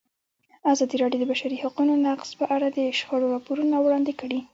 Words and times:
ازادي 0.71 0.95
راډیو 1.01 1.19
د 1.21 1.25
د 1.27 1.29
بشري 1.31 1.57
حقونو 1.63 1.93
نقض 2.05 2.29
په 2.39 2.45
اړه 2.55 2.67
د 2.69 2.79
شخړو 2.99 3.31
راپورونه 3.35 3.75
وړاندې 3.79 4.13
کړي. 4.21 4.39